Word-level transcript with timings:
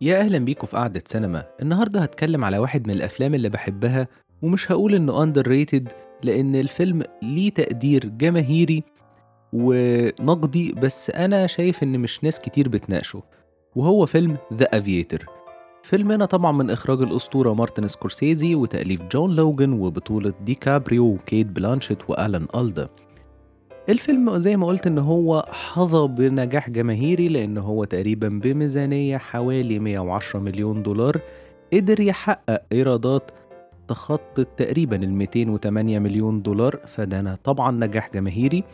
يا 0.00 0.20
أهلا 0.20 0.38
بيكم 0.38 0.66
في 0.66 0.76
قعدة 0.76 1.02
سينما. 1.06 1.44
النهاردة 1.62 2.00
هتكلم 2.00 2.44
على 2.44 2.58
واحد 2.58 2.86
من 2.86 2.94
الأفلام 2.94 3.34
اللي 3.34 3.48
بحبها 3.48 4.08
ومش 4.42 4.72
هقول 4.72 4.94
إنه 4.94 5.22
underrated 5.22 5.88
لأن 6.22 6.56
الفيلم 6.56 7.02
ليه 7.22 7.50
تقدير 7.50 8.06
جماهيري 8.06 8.82
ونقدي 9.52 10.72
بس 10.72 11.10
أنا 11.10 11.46
شايف 11.46 11.82
إن 11.82 11.98
مش 12.00 12.24
ناس 12.24 12.40
كتير 12.40 12.68
بتناقشه 12.68 13.22
وهو 13.76 14.06
فيلم 14.06 14.36
The 14.54 14.64
Aviator 14.78 15.26
فيلمنا 15.82 16.24
طبعا 16.24 16.52
من 16.52 16.70
إخراج 16.70 17.02
الأسطورة 17.02 17.54
مارتن 17.54 17.88
سكورسيزي 17.88 18.54
وتأليف 18.54 19.02
جون 19.02 19.36
لوجن 19.36 19.72
وبطولة 19.72 20.32
دي 20.44 20.54
كابريو 20.54 21.04
وكيت 21.06 21.46
بلانشيت 21.46 22.10
وألان 22.10 22.46
ألدا. 22.54 22.88
الفيلم 23.88 24.38
زي 24.38 24.56
ما 24.56 24.66
قلت 24.66 24.86
إن 24.86 24.98
هو 24.98 25.46
حظى 25.50 26.08
بنجاح 26.08 26.70
جماهيري 26.70 27.28
لأن 27.28 27.58
هو 27.58 27.84
تقريبا 27.84 28.28
بميزانية 28.28 29.16
حوالي 29.16 29.78
110 29.78 30.40
مليون 30.40 30.82
دولار 30.82 31.20
قدر 31.72 32.00
يحقق 32.00 32.62
إيرادات 32.72 33.30
تخطت 33.88 34.48
تقريبا 34.56 34.96
ال 34.96 35.12
208 35.12 35.98
مليون 35.98 36.42
دولار 36.42 36.80
فده 36.86 37.38
طبعا 37.44 37.70
نجاح 37.70 38.10
جماهيري. 38.14 38.64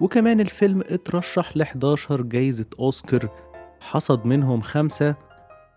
وكمان 0.00 0.40
الفيلم 0.40 0.80
اترشح 0.80 1.56
ل 1.56 1.62
11 1.62 2.22
جايزة 2.22 2.66
أوسكار 2.78 3.28
حصد 3.80 4.26
منهم 4.26 4.60
خمسة 4.60 5.14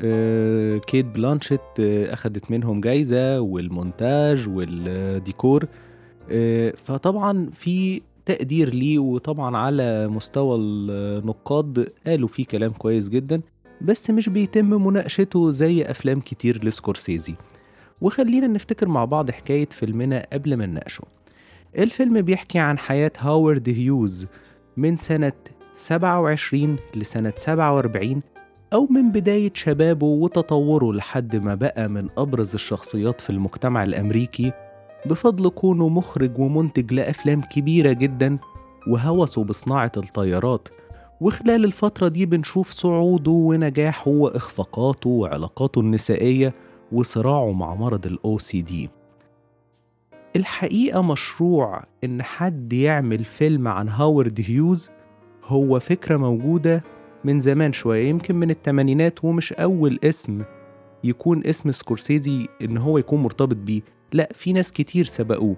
آه، 0.01 0.77
كيت 0.77 1.05
بلانشيت 1.05 1.61
آه، 1.79 2.13
أخدت 2.13 2.51
منهم 2.51 2.81
جايزة 2.81 3.39
والمونتاج 3.39 4.49
والديكور 4.49 5.65
آه، 6.31 6.73
فطبعا 6.85 7.49
في 7.53 8.01
تقدير 8.25 8.73
ليه 8.73 8.99
وطبعا 8.99 9.57
على 9.57 10.07
مستوى 10.07 10.57
النقاد 10.57 11.87
قالوا 12.07 12.27
فيه 12.27 12.45
كلام 12.45 12.71
كويس 12.71 13.09
جدا 13.09 13.41
بس 13.81 14.09
مش 14.09 14.29
بيتم 14.29 14.85
مناقشته 14.87 15.51
زي 15.51 15.83
أفلام 15.83 16.19
كتير 16.19 16.65
لسكورسيزي. 16.65 17.35
وخلينا 18.01 18.47
نفتكر 18.47 18.87
مع 18.87 19.05
بعض 19.05 19.31
حكاية 19.31 19.65
فيلمنا 19.69 20.27
قبل 20.33 20.57
ما 20.57 20.65
نناقشه. 20.65 21.03
الفيلم 21.77 22.21
بيحكي 22.21 22.59
عن 22.59 22.77
حياة 22.77 23.11
هاورد 23.19 23.69
هيوز 23.69 24.27
من 24.77 24.97
سنة 24.97 25.33
27 25.73 26.75
لسنة 26.95 27.33
47 27.35 28.21
أو 28.73 28.87
من 28.91 29.11
بداية 29.11 29.51
شبابه 29.53 30.05
وتطوره 30.07 30.93
لحد 30.93 31.35
ما 31.35 31.55
بقى 31.55 31.89
من 31.89 32.07
أبرز 32.17 32.53
الشخصيات 32.53 33.21
في 33.21 33.29
المجتمع 33.29 33.83
الأمريكي 33.83 34.51
بفضل 35.05 35.49
كونه 35.49 35.89
مخرج 35.89 36.39
ومنتج 36.39 36.93
لأفلام 36.93 37.41
كبيرة 37.41 37.91
جدا 37.93 38.37
وهوسه 38.87 39.43
بصناعة 39.43 39.91
الطيارات. 39.97 40.67
وخلال 41.21 41.65
الفترة 41.65 42.07
دي 42.07 42.25
بنشوف 42.25 42.71
صعوده 42.71 43.31
ونجاحه 43.31 44.11
وإخفاقاته 44.11 45.09
وعلاقاته 45.09 45.81
النسائية 45.81 46.53
وصراعه 46.91 47.51
مع 47.51 47.75
مرض 47.75 48.05
ال 48.05 48.19
OCD 48.27 48.73
الحقيقة 50.35 51.01
مشروع 51.01 51.83
إن 52.03 52.23
حد 52.23 52.73
يعمل 52.73 53.23
فيلم 53.23 53.67
عن 53.67 53.89
هاورد 53.89 54.41
هيوز 54.47 54.89
هو 55.43 55.79
فكرة 55.79 56.17
موجودة 56.17 56.83
من 57.23 57.39
زمان 57.39 57.73
شوية 57.73 58.09
يمكن 58.09 58.35
من 58.35 58.49
التمانينات 58.51 59.23
ومش 59.25 59.53
أول 59.53 59.99
اسم 60.03 60.43
يكون 61.03 61.45
اسم 61.45 61.71
سكورسيزي 61.71 62.47
إن 62.61 62.77
هو 62.77 62.97
يكون 62.97 63.23
مرتبط 63.23 63.55
بيه. 63.55 63.81
لا 64.13 64.29
في 64.33 64.53
ناس 64.53 64.71
كتير 64.71 65.05
سبقوه. 65.05 65.55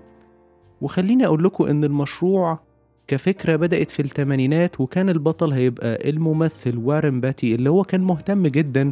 وخليني 0.81 1.25
أقول 1.25 1.43
لكم 1.43 1.63
إن 1.63 1.83
المشروع 1.83 2.59
كفكرة 3.07 3.55
بدأت 3.55 3.91
في 3.91 4.01
الثمانينات 4.01 4.81
وكان 4.81 5.09
البطل 5.09 5.51
هيبقى 5.53 6.09
الممثل 6.09 6.77
وارن 6.77 7.21
بيتي 7.21 7.55
اللي 7.55 7.69
هو 7.69 7.83
كان 7.83 8.01
مهتم 8.01 8.47
جدا 8.47 8.91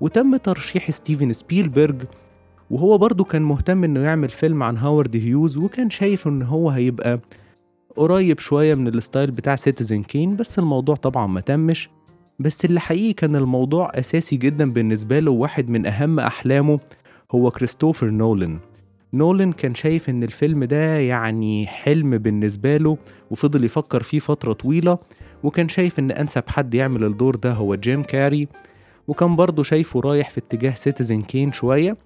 وتم 0.00 0.36
ترشيح 0.36 0.90
ستيفن 0.90 1.32
سبيلبرج 1.32 1.96
وهو 2.70 2.98
برضه 2.98 3.24
كان 3.24 3.42
مهتم 3.42 3.84
إنه 3.84 4.00
يعمل 4.00 4.28
فيلم 4.28 4.62
عن 4.62 4.76
هاورد 4.76 5.16
هيوز 5.16 5.56
وكان 5.56 5.90
شايف 5.90 6.28
إن 6.28 6.42
هو 6.42 6.70
هيبقى 6.70 7.20
قريب 7.96 8.38
شوية 8.38 8.74
من 8.74 8.88
ال 8.88 8.95
style 8.95 9.30
بتاع 9.30 9.56
Citizen 9.56 10.02
Kane 10.02 10.36
بس 10.36 10.58
الموضوع 10.58 10.94
طبعا 10.94 11.26
ما 11.26 11.40
تمش. 11.40 11.90
بس 12.40 12.64
اللي 12.64 12.80
حقيقي 12.80 13.12
كان 13.12 13.36
الموضوع 13.36 13.90
أساسي 13.94 14.36
جدا 14.36 14.72
بالنسبة 14.72 15.20
له 15.20 15.30
واحد 15.30 15.68
من 15.68 15.86
أهم 15.86 16.20
أحلامه 16.20 16.78
هو 17.32 17.50
كريستوفر 17.50 18.06
نولان. 18.10 18.58
نولان 19.14 19.52
كان 19.52 19.74
شايف 19.74 20.10
إن 20.10 20.22
الفيلم 20.22 20.64
ده 20.64 20.96
يعني 20.98 21.66
حلم 21.66 22.18
بالنسبة 22.18 22.76
له 22.76 22.98
وفضل 23.30 23.64
يفكر 23.64 24.02
فيه 24.02 24.18
فترة 24.18 24.52
طويلة 24.52 24.98
وكان 25.42 25.68
شايف 25.68 25.98
إن 25.98 26.10
أنسب 26.10 26.42
حد 26.48 26.74
يعمل 26.74 27.04
الدور 27.04 27.36
ده 27.36 27.52
هو 27.52 27.74
جيم 27.74 28.02
كاري 28.02 28.48
وكان 29.08 29.36
برضه 29.36 29.62
شايفه 29.62 30.00
رايح 30.00 30.30
في 30.30 30.38
اتجاه 30.38 30.74
Citizen 30.74 31.22
Kane 31.22 31.52
شوية. 31.52 31.96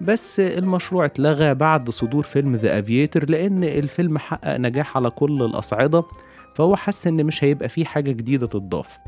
بس 0.00 0.40
المشروع 0.40 1.04
اتلغى 1.04 1.54
بعد 1.54 1.90
صدور 1.90 2.22
فيلم 2.22 2.54
The 2.54 2.78
Aviator 2.78 3.30
لأن 3.30 3.64
الفيلم 3.64 4.18
حقق 4.18 4.56
نجاح 4.56 4.96
على 4.96 5.10
كل 5.10 5.42
الأصعدة 5.42 6.04
فهو 6.54 6.76
حس 6.76 7.06
إن 7.06 7.24
مش 7.26 7.44
هيبقى 7.44 7.68
فيه 7.68 7.84
حاجة 7.84 8.10
جديدة 8.12 8.46
تضاف 8.46 8.98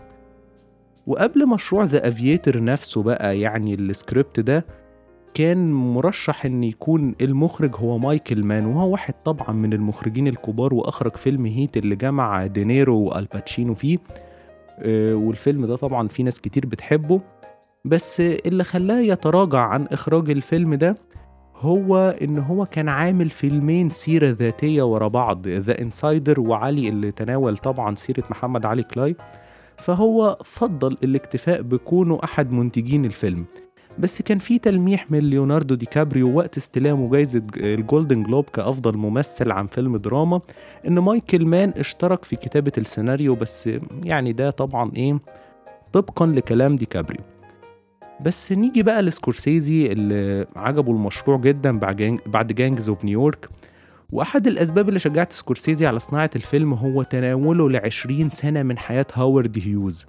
وقبل 1.10 1.48
مشروع 1.48 1.84
The 1.84 2.08
Aviator 2.08 2.64
نفسه 2.64 3.02
بقى 3.02 3.40
يعني 3.40 3.74
السكريبت 3.74 4.40
ده 4.40 4.66
كان 5.34 5.72
مرشح 5.72 6.44
إن 6.46 6.64
يكون 6.64 7.14
المخرج 7.20 7.76
هو 7.76 7.98
مايكل 7.98 8.44
مان 8.44 8.66
وهو 8.66 8.90
واحد 8.92 9.14
طبعا 9.24 9.52
من 9.52 9.72
المخرجين 9.72 10.28
الكبار 10.28 10.74
وأخرج 10.74 11.16
فيلم 11.16 11.46
Heat 11.46 11.76
اللي 11.76 11.96
جمع 11.96 12.46
دينيرو 12.46 12.98
وآل 12.98 13.21
باتشينو 13.21 13.74
فيه. 13.74 13.98
آه، 14.78 15.14
والفيلم 15.14 15.66
ده 15.66 15.76
طبعا 15.76 16.08
في 16.08 16.22
ناس 16.22 16.40
كتير 16.40 16.66
بتحبه. 16.66 17.20
بس 17.84 18.20
اللي 18.20 18.64
خلاه 18.64 19.00
يتراجع 19.00 19.58
عن 19.60 19.86
إخراج 19.86 20.30
الفيلم 20.30 20.74
ده 20.74 20.96
هو 21.56 22.16
إن 22.22 22.38
هو 22.38 22.66
كان 22.66 22.88
عامل 22.88 23.30
فيلمين 23.30 23.88
سيرة 23.88 24.30
ذاتية 24.30 24.82
ورا 24.82 25.08
بعض 25.08 25.48
The 25.48 25.80
Insider 25.80 26.40
و 26.40 26.52
Ali 26.52 26.88
اللي 26.88 27.12
تناول 27.12 27.56
طبعا 27.56 27.94
سيرة 27.94 28.24
محمد 28.30 28.66
علي 28.66 28.82
كلاي. 28.82 29.16
فهو 29.80 30.38
فضل 30.44 30.96
الاكتفاء 31.02 31.62
بكونه 31.62 32.20
أحد 32.24 32.52
منتجين 32.52 33.04
الفيلم. 33.04 33.44
بس 33.98 34.22
كان 34.22 34.38
في 34.38 34.58
تلميح 34.58 35.10
من 35.10 35.18
ليوناردو 35.18 35.74
دي 35.74 35.86
كابريو 35.86 36.36
وقت 36.36 36.56
استلامه 36.56 37.10
جايزة 37.10 37.42
ال 37.56 37.66
Golden 37.66 38.22
Globe 38.22 38.44
كأفضل 38.44 38.96
ممثل 38.96 39.52
عن 39.52 39.66
فيلم 39.66 39.96
دراما 39.96 40.40
إن 40.88 40.98
مايكل 40.98 41.44
مان 41.44 41.72
اشترك 41.76 42.24
في 42.24 42.36
كتابة 42.36 42.72
السيناريو 42.78 43.34
بس 43.34 43.70
يعني 44.04 44.32
ده 44.32 44.50
طبعا 44.50 44.92
إيه 44.96 45.18
طبقا 45.92 46.26
لكلام 46.26 46.76
دي 46.76 46.86
كابريو. 46.86 47.20
بس 48.26 48.52
نيجي 48.52 48.82
بقى 48.82 49.02
لسكورسيزي 49.02 49.92
اللي 49.92 50.46
عجبه 50.56 50.92
المشروع 50.92 51.36
جدا 51.38 51.78
بعد 52.26 52.52
Gangs 52.52 52.88
of 52.88 53.04
New 53.04 53.23
York 53.23 53.48
وأحد 54.12 54.46
الأسباب 54.46 54.88
اللي 54.88 54.98
شجعت 55.00 55.32
سكورسيزي 55.32 55.86
على 55.86 55.98
صناعة 55.98 56.30
الفيلم 56.36 56.74
هو 56.74 57.02
تناوله 57.02 57.70
لعشرين 57.70 58.28
سنة 58.28 58.62
من 58.62 58.78
حياة 58.78 59.06
هاورد 59.14 59.58
هيوز 59.64 60.06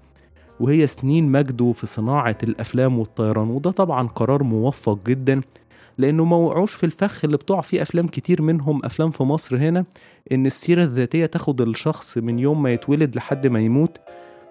وهي 0.59 0.87
سنين 0.87 1.31
مجده 1.31 1.71
في 1.71 1.87
صناعة 1.87 2.37
الأفلام 2.43 2.99
والطيران 2.99 3.49
وده 3.49 3.71
طبعا 3.71 4.07
قرار 4.07 4.43
موفق 4.43 4.99
جدا 5.07 5.41
لأنه 5.97 6.25
ما 6.25 6.35
وقعوش 6.35 6.73
في 6.73 6.85
الفخ 6.85 7.25
اللي 7.25 7.37
بتقع 7.37 7.61
فيه 7.61 7.81
أفلام 7.81 8.07
كتير 8.07 8.41
منهم 8.41 8.85
أفلام 8.85 9.11
في 9.11 9.23
مصر 9.23 9.57
هنا 9.57 9.85
إن 10.31 10.45
السيرة 10.45 10.83
الذاتية 10.83 11.25
تاخد 11.25 11.61
الشخص 11.61 12.17
من 12.17 12.39
يوم 12.39 12.63
ما 12.63 12.71
يتولد 12.71 13.15
لحد 13.15 13.47
ما 13.47 13.59
يموت 13.59 13.97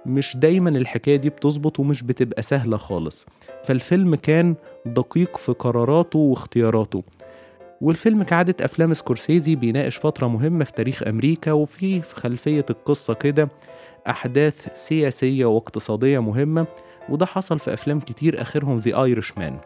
مش 0.06 0.36
دايما 0.36 0.70
الحكاية 0.70 1.16
دي 1.16 1.28
بتظبط 1.28 1.80
ومش 1.80 2.02
بتبقى 2.02 2.42
سهلة 2.42 2.76
خالص. 2.76 3.26
فالفيلم 3.64 4.14
كان 4.14 4.54
دقيق 4.86 5.36
في 5.36 5.52
قراراته 5.52 6.18
واختياراته. 6.18 7.02
والفيلم 7.80 8.22
كعادة 8.22 8.64
أفلام 8.64 8.94
سكورسيزي 8.94 9.54
بيناقش 9.54 9.96
فترة 9.98 10.26
مهمة 10.26 10.64
في 10.64 10.72
تاريخ 10.72 11.02
أمريكا 11.02 11.52
وفي 11.52 12.02
في 12.02 12.14
خلفية 12.16 12.64
القصة 12.70 13.14
كده 13.14 13.48
أحداث 14.08 14.68
سياسية 14.74 15.44
واقتصادية 15.44 16.18
مهمة 16.18 16.66
وده 17.09 17.27
حصل 17.27 17.59
في 17.59 17.74
أفلام 17.74 18.00
كتير 18.00 18.41
آخرهم 18.42 18.78
The 18.78 19.03
Irishman 19.04 19.59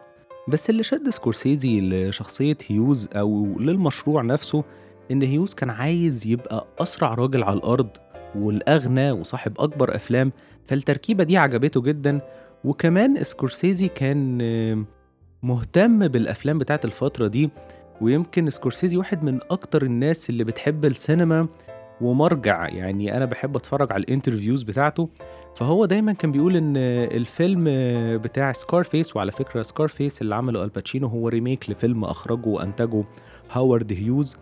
بس 0.47 0.69
اللي 0.69 0.83
شد 0.83 1.09
سكورسيزي 1.09 1.81
لشخصية 1.81 2.57
هيوز 2.67 3.09
أو 3.13 3.59
للمشروع 3.59 4.21
نفسه 4.21 4.63
إن 5.11 5.21
هيوز 5.21 5.53
كان 5.53 5.69
عايز 5.69 6.27
يبقى 6.27 6.67
أسرع 6.79 7.13
راجل 7.13 7.43
على 7.43 7.57
الأرض 7.57 7.89
والأغنى 8.35 9.11
وصاحب 9.11 9.53
أكبر 9.59 9.95
أفلام 9.95 10.31
فالتركيبة 10.67 11.23
دي 11.23 11.37
عجبته 11.37 11.81
جدا. 11.81 12.19
وكمان 12.63 13.23
سكورسيزي 13.23 13.87
كان 13.87 14.37
مهتم 15.43 16.07
بالأفلام 16.07 16.57
بتاعت 16.57 16.85
الفترة 16.85 17.27
دي 17.27 17.49
ويمكن 18.01 18.49
سكورسيزي 18.49 18.97
واحد 18.97 19.23
من 19.23 19.39
أكتر 19.51 19.83
الناس 19.83 20.29
اللي 20.29 20.43
بتحب 20.43 20.85
السينما 20.85 21.47
ومرجع. 22.01 22.67
يعني 22.67 23.17
أنا 23.17 23.25
بحب 23.25 23.55
أتفرج 23.55 23.91
على 23.91 24.03
ال 24.03 24.08
interviews 24.08 24.63
بتاعته. 24.63 25.09
فهو 25.55 25.85
دايما 25.85 26.13
كان 26.13 26.31
بيقول 26.31 26.55
إن 26.55 26.77
الفيلم 26.77 27.63
بتاع 28.17 28.51
Scarface 28.51 29.15
وعلى 29.15 29.31
فكرة 29.31 29.61
Scarface 29.61 30.21
اللي 30.21 30.35
عمله 30.35 30.63
آل 30.63 30.73
باتشينو 30.73 31.07
هو 31.07 31.27
remake 31.27 31.69
لفيلم 31.69 32.05
أخرجه 32.05 32.47
وأنتجه 32.47 33.03
هاورد 33.51 33.93
هيوز. 33.93 34.37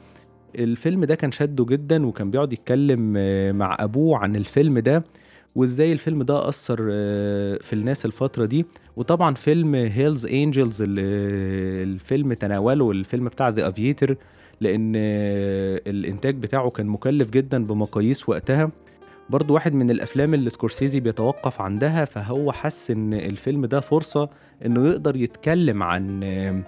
الفيلم 0.56 1.06
ده 1.06 1.16
كان 1.16 1.32
شده 1.32 1.66
جدا 1.66 2.06
وكان 2.06 2.32
بيقعد 2.32 2.54
يتكلم 2.54 3.14
مع 3.58 3.78
أبوه 3.80 4.18
عن 4.18 4.36
الفيلم 4.36 4.80
ده. 4.80 5.04
وازاي 5.56 5.92
الفيلم 5.94 6.24
ده 6.24 6.50
أثر 6.50 6.88
آه، 6.92 7.58
في 7.62 7.74
الناس 7.74 8.06
الفترة 8.06 8.46
دي. 8.46 8.66
وطبعا 8.96 9.34
فيلم 9.36 9.76
Hell's 9.75 10.25
Angels 10.25 10.81
اللي 10.82 11.02
الفيلم 11.84 12.34
تناوله 12.34 12.92
الفيلم 12.92 13.26
بتاع 13.26 13.50
The 13.50 13.70
Aviator 13.70 14.16
لأن 14.62 14.94
آه، 14.96 15.82
الإنتاج 15.88 16.36
بتاعه 16.36 16.70
كان 16.70 16.88
مكلف 16.88 17.30
جدا 17.30 17.66
بمقاييس 17.66 18.30
وقتها. 18.30 18.72
برضو 19.30 19.54
واحد 19.54 19.74
من 19.74 19.92
الأفلام 19.92 20.34
اللي 20.34 20.50
سكورسيزي 20.50 21.00
بيتوقف 21.00 21.62
عندها 21.62 22.06
فهو 22.06 22.52
حس 22.52 22.92
إن 22.92 23.14
الفيلم 23.14 23.66
ده 23.66 23.80
فرصة 23.80 24.30
إنه 24.66 24.88
يقدر 24.88 25.16
يتكلم 25.16 25.84
عن 25.84 26.24
آه، 26.24 26.62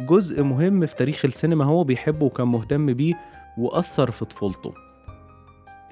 جزء 0.00 0.42
مهم 0.42 0.86
في 0.86 0.94
تاريخ 0.96 1.24
السينما 1.24 1.64
هو 1.64 1.84
بيحبه 1.84 2.26
وكان 2.26 2.48
مهتم 2.48 2.92
بيه 2.92 3.14
وأثر 3.58 4.10
في 4.10 4.24
طفولته. 4.24 4.85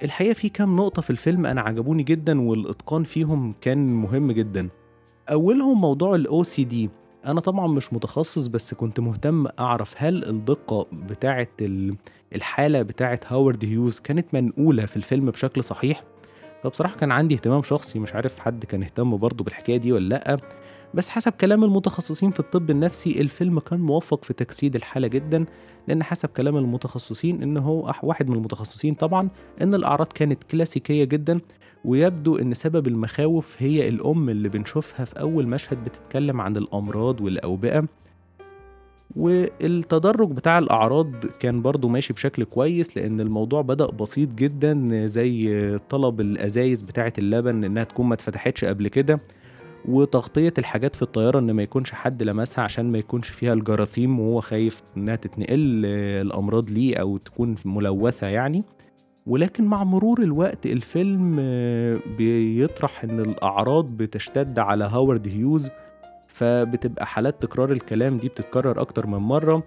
الحقيقة 0.03 0.33
في 0.33 0.49
كام 0.49 0.75
نقطة 0.75 1.01
في 1.01 1.09
الفيلم 1.09 1.45
أنا 1.45 1.61
عجبوني 1.61 2.03
جدا 2.03 2.41
والإتقان 2.41 3.03
فيهم 3.03 3.53
كان 3.61 3.85
مهم 3.95 4.31
جدا. 4.31 4.69
أولهم 5.31 5.81
موضوع 5.81 6.15
ال 6.15 6.27
OCD 6.45 6.75
أنا 7.25 7.39
طبعا 7.41 7.67
مش 7.67 7.93
متخصص 7.93 8.47
بس 8.47 8.73
كنت 8.73 8.99
مهتم 8.99 9.47
أعرف 9.59 9.93
هل 9.97 10.25
الدقة 10.29 10.85
بتاعة 10.93 11.47
ال- 11.61 11.95
الحالة 12.35 12.81
بتاعة 12.81 13.19
هاورد 13.27 13.65
هيوز 13.65 13.99
كانت 13.99 14.33
منقولة 14.33 14.85
في 14.85 14.97
الفيلم 14.97 15.25
بشكل 15.31 15.63
صحيح؟ 15.63 16.01
فبصراحة 16.63 16.95
كان 16.97 17.11
عندي 17.11 17.35
اهتمام 17.35 17.63
شخصي 17.63 17.99
مش 17.99 18.13
عارف 18.15 18.39
حد 18.39 18.65
كان 18.65 18.83
اهتم 18.83 19.17
برضه 19.17 19.43
بالحكاية 19.43 19.77
دي 19.77 19.91
ولا 19.91 20.07
لأ. 20.09 20.37
بس 20.95 21.09
حسب 21.09 21.31
كلام 21.31 21.63
المتخصصين 21.63 22.31
في 22.31 22.39
الطب 22.39 22.69
النفسي 22.69 23.21
الفيلم 23.21 23.59
كان 23.59 23.79
موفق 23.79 24.23
في 24.23 24.33
تجسيد 24.33 24.75
الحالة 24.75 25.07
جدا 25.07 25.45
لأن 25.87 26.03
حسب 26.03 26.29
كلام 26.29 26.57
المتخصصين 26.57 27.43
إن 27.43 27.57
هو 27.57 27.93
واحد 28.03 28.29
من 28.29 28.35
المتخصصين 28.37 28.93
طبعا 28.93 29.29
إن 29.61 29.75
الأعراض 29.75 30.07
كانت 30.07 30.43
كلاسيكية 30.43 31.03
جدا 31.03 31.39
ويبدو 31.85 32.37
إن 32.37 32.53
سبب 32.53 32.87
المخاوف 32.87 33.55
هي 33.59 33.87
الأم 33.89 34.29
اللي 34.29 34.49
بنشوفها 34.49 35.05
في 35.05 35.19
أول 35.19 35.47
مشهد 35.47 35.83
بتتكلم 35.83 36.41
عن 36.41 36.57
الأمراض 36.57 37.21
والأوبئة. 37.21 37.85
والتدرج 39.15 40.31
بتاع 40.31 40.59
الأعراض 40.59 41.25
كان 41.39 41.61
برضو 41.61 41.87
ماشي 41.87 42.13
بشكل 42.13 42.43
كويس 42.43 42.97
لأن 42.97 43.21
الموضوع 43.21 43.61
بدأ 43.61 43.85
بسيط 43.85 44.29
جدا 44.29 45.05
زي 45.07 45.77
طلب 45.89 46.21
الأزايز 46.21 46.81
بتاعة 46.81 47.13
اللبن 47.17 47.63
إنها 47.63 47.83
تكون 47.83 48.05
ما 48.05 48.13
اتفتحتش 48.13 48.65
قبل 48.65 48.87
كده. 48.87 49.19
وتغطية 49.87 50.53
الحاجات 50.57 50.95
في 50.95 51.01
الطيارة 51.01 51.39
إن 51.39 51.51
ما 51.51 51.63
يكونش 51.63 51.91
حد 51.91 52.23
لمسها 52.23 52.63
عشان 52.63 52.91
ما 52.91 52.97
يكونش 52.97 53.27
فيها 53.29 53.53
الجراثيم 53.53 54.19
وهو 54.19 54.41
خايف 54.41 54.83
إنها 54.97 55.15
تتنقل 55.15 55.85
الأمراض 56.21 56.69
ليه 56.69 56.97
أو 56.97 57.17
تكون 57.17 57.55
ملوثة 57.65 58.27
يعني. 58.27 58.63
ولكن 59.27 59.65
مع 59.65 59.83
مرور 59.83 60.21
الوقت 60.21 60.65
الفيلم 60.65 61.35
آه، 61.39 61.99
بيطرح 62.17 63.03
إن 63.03 63.19
الأعراض 63.19 63.85
بتشتد 63.97 64.59
على 64.59 64.83
هاورد 64.83 65.27
هيوز 65.27 65.69
فبتبقى 66.27 67.05
حالات 67.05 67.41
تكرار 67.41 67.71
الكلام 67.71 68.17
دي 68.17 68.27
بتتكرر 68.29 68.81
أكتر 68.81 69.07
من 69.07 69.17
مرة. 69.17 69.63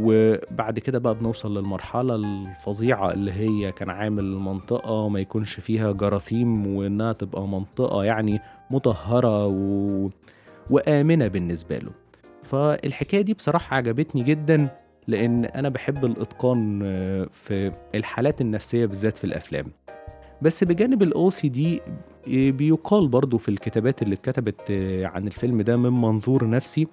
وبعد 0.00 0.78
كده 0.78 0.98
بقى 0.98 1.14
بنوصل 1.14 1.58
للمرحلة 1.58 2.14
الفظيعة 2.14 3.12
اللي 3.12 3.32
هي 3.32 3.72
كان 3.72 3.90
عامل 3.90 4.24
منطقة 4.24 5.08
ما 5.08 5.20
يكونش 5.20 5.60
فيها 5.60 5.92
جراثيم 5.92 6.66
وإنها 6.76 7.12
تبقى 7.12 7.48
منطقة 7.48 8.04
يعني 8.04 8.40
مطهرة 8.70 9.46
و... 9.46 10.08
وآمنة 10.70 11.28
بالنسبة 11.28 11.78
له. 11.78 11.90
فالحكاية 12.42 13.22
دي 13.22 13.34
بصراحة 13.34 13.76
عجبتني 13.76 14.22
جدا 14.22 14.68
لأن 15.06 15.44
أنا 15.44 15.68
بحب 15.68 16.04
الإتقان 16.04 16.80
آه، 16.84 17.28
في 17.32 17.72
الحالات 17.94 18.40
النفسية 18.40 18.86
بالذات 18.86 19.16
في 19.16 19.24
الأفلام. 19.24 19.64
بس 20.42 20.64
بجانب 20.64 21.02
ال 21.02 21.12
OCD 21.30 21.58
آه، 22.28 22.50
بيقال 22.50 23.08
برضو 23.08 23.38
في 23.38 23.48
الكتابات 23.48 24.02
اللي 24.02 24.14
اتكتبت 24.14 24.60
آه، 24.70 25.06
عن 25.06 25.26
الفيلم 25.26 25.62
ده 25.62 25.76
من 25.76 26.00
منظور 26.00 26.50
نفسي 26.50 26.86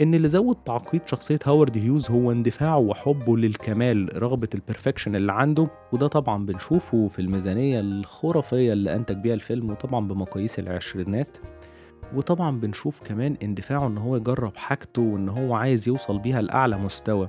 إن 0.00 0.14
اللي 0.14 0.28
زود 0.28 0.56
تعقيد 0.64 1.00
شخصية 1.06 1.38
هاورد 1.44 1.78
هيوز 1.78 2.10
هو 2.10 2.32
اندفاعه 2.32 2.78
وحبه 2.78 3.36
للكمال 3.36 4.22
رغبة 4.22 4.48
ال 4.54 4.60
perfection 4.60 5.16
اللي 5.16 5.32
عنده 5.32 5.66
وده 5.92 6.06
طبعا 6.06 6.46
بنشوفه 6.46 7.08
في 7.08 7.18
الميزانية 7.18 7.80
الخرافية 7.80 8.72
اللي 8.72 8.96
أنتج 8.96 9.16
بيها 9.16 9.34
الفيلم 9.34 9.70
وطبعا 9.70 10.08
بمقاييس 10.08 10.58
العشرينات 10.58 11.36
وطبعا 12.16 12.60
بنشوف 12.60 13.00
كمان 13.04 13.36
اندفاعه 13.42 13.86
إن 13.86 13.98
هو 13.98 14.16
يجرب 14.16 14.56
حاجته 14.56 15.02
وإن 15.02 15.28
هو 15.28 15.54
عايز 15.54 15.88
يوصل 15.88 16.18
بيها 16.18 16.42
لأعلى 16.42 16.78
مستوى. 16.78 17.28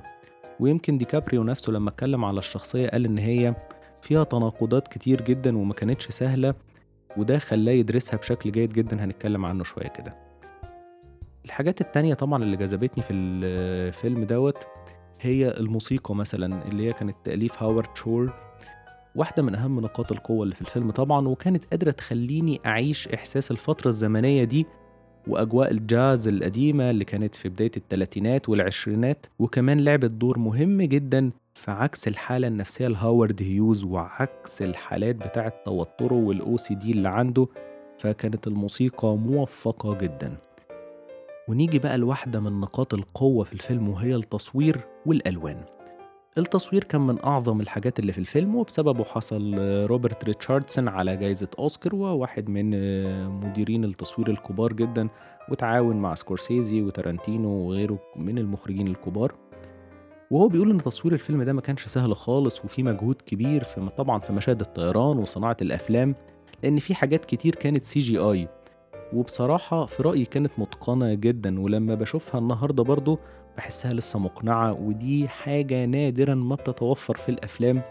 ويمكن 0.60 0.98
ديكابريو 0.98 1.44
نفسه 1.44 1.72
لما 1.72 1.90
اتكلم 1.90 2.24
على 2.24 2.38
الشخصية 2.38 2.88
قال 2.88 3.04
إن 3.04 3.18
هي 3.18 3.54
فيها 4.04 4.24
تناقضات 4.24 4.88
كتير 4.88 5.20
جدا 5.22 5.58
وما 5.58 5.74
كانتش 5.74 6.08
سهلة 6.08 6.54
وده 7.16 7.38
خلاه 7.38 7.72
يدرسها 7.72 8.16
بشكل 8.16 8.52
جيد 8.52 8.72
جدا. 8.72 9.04
هنتكلم 9.04 9.46
عنه 9.46 9.64
شوية 9.64 9.88
كده. 9.88 10.16
الحاجات 11.44 11.80
التانية 11.80 12.14
طبعا 12.14 12.42
اللي 12.42 12.56
جذبتني 12.56 13.02
في 13.02 13.12
الفيلم 13.12 14.24
دوت 14.24 14.58
هي 15.20 15.48
الموسيقى 15.48 16.14
مثلا 16.14 16.68
اللي 16.68 16.88
هي 16.88 16.92
كانت 16.92 17.16
تأليف 17.24 17.62
هاورد 17.62 17.96
شور. 17.96 18.32
واحدة 19.14 19.42
من 19.42 19.54
أهم 19.54 19.80
نقاط 19.80 20.12
القوة 20.12 20.42
اللي 20.42 20.54
في 20.54 20.60
الفيلم 20.60 20.90
طبعا 20.90 21.28
وكانت 21.28 21.64
قادرة 21.64 21.90
تخليني 21.90 22.60
أعيش 22.66 23.08
إحساس 23.08 23.50
الفترة 23.50 23.88
الزمنية 23.88 24.44
دي 24.44 24.66
وأجواء 25.28 25.70
الجاز 25.70 26.28
القديمة 26.28 26.90
اللي 26.90 27.04
كانت 27.04 27.34
في 27.34 27.48
بداية 27.48 27.70
الثلاثينات 27.76 28.48
والعشرينات 28.48 29.26
وكمان 29.38 29.80
لعبت 29.80 30.10
دور 30.10 30.38
مهم 30.38 30.82
جدا 30.82 31.30
في 31.54 31.70
عكس 31.70 32.08
الحالة 32.08 32.48
النفسية 32.48 32.88
لهاورد 32.88 33.42
هيوز 33.42 33.84
وعكس 33.84 34.62
الحالات 34.62 35.16
بتاعة 35.16 35.52
توتره 35.64 36.14
وال 36.14 36.56
OCD 36.56 36.92
اللي 36.92 37.08
عنده 37.08 37.46
فكانت 37.98 38.46
الموسيقى 38.46 39.16
موفقة 39.16 39.94
جدا. 39.98 40.36
ونيجي 41.48 41.78
بقى 41.78 41.98
لواحدة 41.98 42.40
من 42.40 42.60
نقاط 42.60 42.94
القوة 42.94 43.44
في 43.44 43.52
الفيلم 43.52 43.88
وهي 43.88 44.14
التصوير 44.14 44.80
والألوان. 45.06 45.64
التصوير 46.38 46.84
كان 46.84 47.00
من 47.00 47.24
أعظم 47.24 47.60
الحاجات 47.60 47.98
اللي 47.98 48.12
في 48.12 48.18
الفيلم 48.18 48.56
وبسببه 48.56 49.04
حصل 49.04 49.54
روبرت 49.86 50.24
ريتشاردسون 50.24 50.88
على 50.88 51.16
جايزة 51.16 51.48
أوسكار 51.58 51.94
وواحد 51.94 52.48
من 52.50 52.70
مديرين 53.28 53.84
التصوير 53.84 54.30
الكبار 54.30 54.72
جدا 54.72 55.08
وتعاون 55.50 55.96
مع 55.96 56.14
سكورسيزي 56.14 56.82
وتارانتينو 56.82 57.50
وغيره 57.50 57.98
من 58.16 58.38
المخرجين 58.38 58.86
الكبار. 58.86 59.34
وهو 60.30 60.48
بيقول 60.48 60.70
إن 60.70 60.78
تصوير 60.78 61.14
الفيلم 61.14 61.42
ده 61.42 61.52
ما 61.52 61.60
كانش 61.60 61.86
سهل 61.86 62.16
خالص 62.16 62.64
وفي 62.64 62.82
مجهود 62.82 63.22
كبير 63.26 63.64
في 63.64 63.88
طبعا 63.96 64.18
في 64.18 64.32
مشاهد 64.32 64.60
الطيران 64.60 65.18
وصناعة 65.18 65.56
الأفلام 65.62 66.14
لأن 66.62 66.78
في 66.78 66.94
حاجات 66.94 67.24
كتير 67.24 67.54
كانت 67.54 67.82
CGI 67.82 68.48
وبصراحة 69.12 69.86
في 69.86 70.02
رأيي 70.02 70.24
كانت 70.24 70.52
متقنة 70.58 71.14
جدا 71.14 71.60
ولما 71.60 71.94
بشوفها 71.94 72.40
النهاردة 72.40 72.82
برضو 72.82 73.18
بحسها 73.56 73.92
لسه 73.92 74.18
مقنعة 74.18 74.72
ودي 74.72 75.28
حاجة 75.28 75.84
نادرا 75.84 76.34
ما 76.34 76.54
بتتوفر 76.54 77.16
في 77.16 77.28
الأفلام 77.28 77.82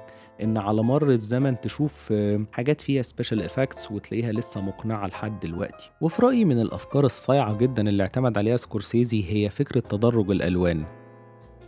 إن 0.42 0.58
على 0.58 0.84
مر 0.84 1.10
الزمن 1.10 1.62
تشوف 1.62 2.10
آه، 2.12 2.46
حاجات 2.52 2.82
فيها 2.82 3.02
special 3.02 3.42
effects 3.42 3.92
وتلاقيها 3.92 4.32
لسه 4.32 4.62
مقنعة 4.62 5.08
لحد 5.08 5.40
دلوقتي. 5.40 5.92
وفي 6.02 6.22
رأيي 6.22 6.46
من 6.46 6.62
الأفكار 6.62 7.06
الصايعة 7.06 7.58
جدا 7.58 7.90
اللي 7.90 8.04
اعتمد 8.04 8.38
عليها 8.38 8.56
سكورسيزي 8.56 9.24
هي 9.30 9.50
فكرة 9.50 9.80
تدرج 9.80 10.32
الألوان. 10.32 11.03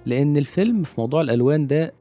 لأن 0.05 0.37
الفيلم 0.37 0.83
في 0.83 0.93
موضوع 0.97 1.21
الألوان 1.21 1.67
ده 1.67 1.93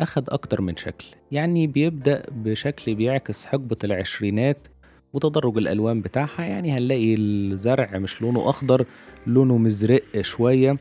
أخد 0.00 0.30
أكتر 0.30 0.60
من 0.60 0.76
شكل. 0.76 1.04
يعني 1.32 1.66
بيبدأ 1.66 2.22
بشكل 2.30 2.94
بيعكس 2.94 3.44
حقبة 3.44 3.76
العشرينات 3.84 4.68
وتدرج 5.12 5.58
الألوان 5.58 6.00
بتاعها. 6.00 6.42
يعني 6.44 6.72
هنلاقي 6.72 7.14
الزرع 7.14 7.98
مش 7.98 8.22
لونه 8.22 8.50
أخضر 8.50 8.86
لونه 9.26 9.58
مزرق 9.58 10.02
شوية 10.20 10.76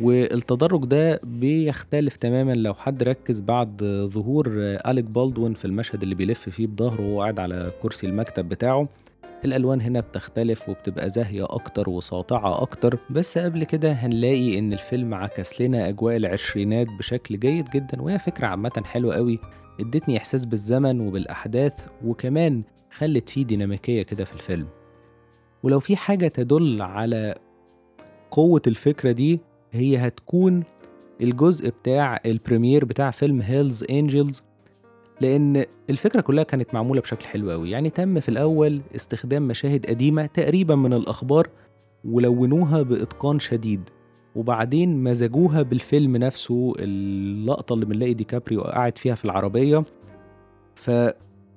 والتدرج 0.00 0.84
ده 0.84 1.20
بيختلف 1.24 2.16
تماما 2.16 2.52
لو 2.52 2.74
حد 2.74 3.02
ركز 3.02 3.40
بعد 3.40 3.84
ظهور 4.12 4.46
أليك 4.86 5.04
بالدوين 5.04 5.54
في 5.54 5.64
المشهد 5.64 6.02
اللي 6.02 6.14
بيلف 6.14 6.48
فيه 6.48 6.66
بظهره 6.66 7.00
وهو 7.02 7.20
قاعد 7.20 7.40
على 7.40 7.70
كرسي 7.82 8.06
المكتب 8.06 8.48
بتاعه. 8.48 8.88
الألوان 9.44 9.80
هنا 9.80 10.00
بتختلف 10.00 10.68
وبتبقى 10.68 11.08
زاهية 11.08 11.44
أكتر 11.44 11.90
وساطعة 11.90 12.62
أكتر 12.62 12.98
بس 13.10 13.38
قبل 13.38 13.64
كده 13.64 13.92
هنلاقي 13.92 14.58
إن 14.58 14.72
الفيلم 14.72 15.14
عكس 15.14 15.60
لنا 15.60 15.88
أجواء 15.88 16.16
العشرينات 16.16 16.86
بشكل 16.98 17.38
جيد 17.38 17.70
جدا 17.74 18.02
وهي 18.02 18.18
فكرة 18.18 18.46
عامة 18.46 18.82
حلوة 18.84 19.14
قوي 19.14 19.38
ادتني 19.80 20.16
إحساس 20.16 20.44
بالزمن 20.44 21.00
وبالأحداث 21.00 21.86
وكمان 22.04 22.62
خلت 22.90 23.28
فيه 23.28 23.44
ديناميكية 23.44 24.02
كده 24.02 24.24
في 24.24 24.32
الفيلم. 24.32 24.66
ولو 25.62 25.80
في 25.80 25.96
حاجة 25.96 26.28
تدل 26.28 26.82
على 26.82 27.34
قوة 28.30 28.62
الفكرة 28.66 29.12
دي 29.12 29.40
هي 29.72 29.96
هتكون 29.96 30.64
الجزء 31.20 31.68
بتاع 31.68 32.20
ال 32.26 32.32
premiere 32.32 32.84
بتاع 32.84 33.10
فيلم 33.10 33.40
Hell's 33.40 33.84
Angels 33.90 34.42
لأن 35.20 35.64
الفكرة 35.90 36.20
كلها 36.20 36.44
كانت 36.44 36.74
معمولة 36.74 37.00
بشكل 37.00 37.26
حلو 37.26 37.50
قوي 37.50 37.70
يعني 37.70 37.90
تم 37.90 38.20
في 38.20 38.28
الأول 38.28 38.80
استخدام 38.94 39.48
مشاهد 39.48 39.86
قديمة 39.86 40.26
تقريبا 40.26 40.74
من 40.74 40.92
الأخبار 40.92 41.48
ولونوها 42.04 42.82
بإتقان 42.82 43.38
شديد 43.38 43.90
وبعدين 44.36 45.02
مزجوها 45.02 45.62
بالفيلم 45.62 46.16
نفسه 46.16 46.72
اللقطة 46.78 47.72
اللي 47.72 47.86
بنلاقي 47.86 48.14
ديكابريو 48.14 48.60
قاعد 48.60 48.98
فيها 48.98 49.14
في 49.14 49.24
العربية. 49.24 49.84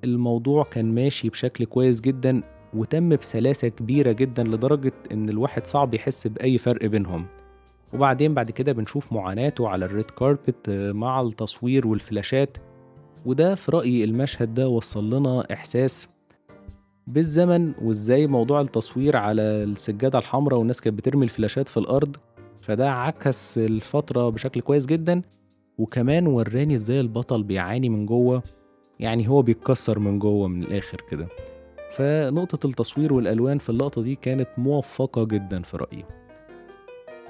الموضوع 0.04 0.64
كان 0.64 0.96
ماشي 0.96 1.30
بشكل 1.30 1.66
كويس 1.66 2.02
جدا 2.02 2.42
وتم 2.74 3.10
بسلاسة 3.10 3.68
كبيرة 3.68 4.12
جدا 4.12 4.44
لدرجة 4.44 4.94
إن 5.12 5.30
الواحد 5.30 5.66
صعب 5.66 5.94
يحس 5.94 6.28
بأي 6.28 6.58
فرق 6.58 6.86
بينهم. 6.86 7.26
وبعدين 7.94 8.34
بعد 8.34 8.52
كده 8.52 8.72
بنشوف 8.72 9.14
معاناته 9.14 9.70
على 9.70 9.86
الريد 9.86 10.06
كاربت 10.12 10.70
مع 10.70 11.22
التصوير 11.22 11.88
والفلاشات. 11.88 12.58
وده 13.26 13.56
في 13.56 13.72
رأيي 13.72 14.04
المشهد 14.04 14.54
ده 14.54 14.68
وصل 14.68 15.14
لنا 15.14 15.54
إحساس 15.54 16.08
بالزمن 17.08 17.74
وإزاي 17.82 18.28
موضوع 18.28 18.62
التصوير 18.62 19.18
على 19.18 19.42
السجادة 19.42 20.20
الحمراء 20.20 20.60
والناس 20.60 20.82
كانت 20.82 20.98
بترمي 20.98 21.24
الفلاشات 21.24 21.70
في 21.70 21.78
الأرض. 21.78 22.16
فده 22.62 22.92
عكس 22.92 23.58
الفترة 23.58 24.30
بشكل 24.30 24.62
كويس 24.62 24.86
جدا. 24.86 25.22
وكمان 25.78 26.28
وراني 26.28 26.76
إزاي 26.76 27.00
البطل 27.00 27.44
بيعاني 27.44 27.90
من 27.90 28.06
جوه. 28.06 28.44
يعني 29.00 29.30
هو 29.30 29.42
بيتكسر 29.42 30.00
من 30.00 30.20
جوه 30.20 30.48
من 30.48 30.64
الآخر 30.64 31.02
كده. 31.12 31.28
فنقطة 31.92 32.68
التصوير 32.68 33.14
والألوان 33.14 33.58
في 33.58 33.70
اللقطة 33.70 34.02
دي 34.02 34.16
كانت 34.16 34.48
موفقة 34.58 35.24
جدا 35.24 35.62
في 35.62 35.78
رأيي. 35.78 36.06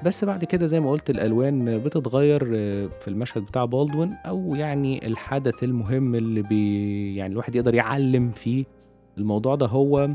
بس 0.03 0.23
بعد 0.23 0.43
كده 0.45 0.65
زي 0.65 0.79
ما 0.79 0.91
قلت 0.91 1.09
الألوان 1.09 1.79
بتتغير 1.79 2.45
في 2.89 3.07
المشهد 3.07 3.41
بتاع 3.43 3.65
بالدوين 3.65 4.13
أو 4.25 4.55
يعني 4.55 5.07
الحدث 5.07 5.63
المهم 5.63 6.15
اللي 6.15 6.41
بي 6.41 7.15
يعني 7.15 7.33
الواحد 7.33 7.55
يقدر 7.55 7.75
يعلم 7.75 8.31
فيه 8.31 8.65
الموضوع 9.17 9.55
ده 9.55 9.65
هو 9.65 10.09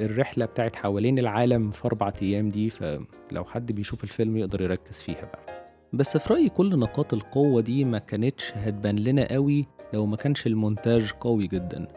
الرحلة 0.00 0.44
بتاعت 0.44 0.76
حوالين 0.76 1.18
العالم 1.18 1.70
في 1.70 1.84
أربع 1.84 2.12
أيام 2.22 2.50
دي 2.50 2.70
فلو 2.70 3.44
حد 3.44 3.72
بيشوف 3.72 4.04
الفيلم 4.04 4.36
يقدر 4.36 4.62
يركز 4.62 5.02
فيها 5.02 5.24
بقى. 5.32 5.64
بس 5.92 6.16
في 6.16 6.32
رأيي 6.34 6.48
كل 6.48 6.78
نقاط 6.78 7.14
القوة 7.14 7.60
دي 7.60 7.84
ما 7.84 7.98
كانتش 7.98 8.52
هتبان 8.56 8.96
لنا 8.98 9.32
قوي 9.32 9.66
لو 9.92 10.06
ما 10.06 10.16
كانش 10.16 10.46
المونتاج 10.46 11.10
قوي 11.20 11.46
جدا. 11.46 11.88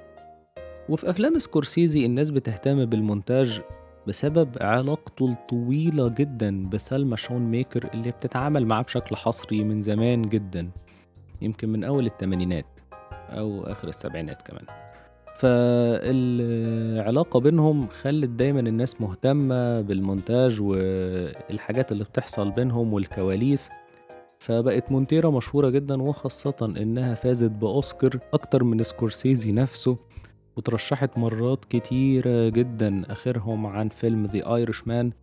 وفي 0.89 1.09
أفلام 1.09 1.37
سكورسيزي 1.37 2.05
الناس 2.05 2.29
بتهتم 2.29 2.85
بالمونتاج 2.85 3.61
بسبب 4.07 4.49
علاقته 4.61 5.31
الطويلة 5.31 6.09
جدا 6.09 6.69
بثيلما 6.69 7.15
شونميكر 7.15 7.89
اللي 7.93 8.11
بتتعامل 8.11 8.65
معاه 8.65 8.81
بشكل 8.81 9.15
حصري 9.15 9.63
من 9.63 9.81
زمان 9.81 10.29
جدا 10.29 10.69
يمكن 11.41 11.69
من 11.69 11.83
أول 11.83 12.05
التمانينات 12.05 12.79
أو 13.29 13.63
آخر 13.63 13.87
السبعينات 13.87 14.41
كمان. 14.41 14.65
فالعلاقة 15.37 17.39
بينهم 17.39 17.87
خلت 17.87 18.29
دايما 18.29 18.59
الناس 18.59 19.01
مهتمة 19.01 19.81
بالمونتاج 19.81 20.61
والحاجات 20.61 21.91
اللي 21.91 22.03
بتحصل 22.03 22.51
بينهم 22.51 22.93
والكواليس 22.93 23.69
فبقت 24.39 24.91
مونتيرا 24.91 25.29
مشهورة 25.29 25.69
جدا 25.69 26.01
وخاصة 26.01 26.55
إنها 26.61 27.15
فازت 27.15 27.51
بأوسكار 27.51 28.19
أكتر 28.33 28.63
من 28.63 28.83
سكورسيزي 28.83 29.51
نفسه. 29.51 29.97
وترشحت 30.61 31.17
مرات 31.17 31.65
كتيرة 31.65 32.49
جدا 32.49 33.11
آخرهم 33.11 33.65
عن 33.67 33.89
فيلم 33.89 34.27
The 34.27 34.41
Irishman 34.41 35.13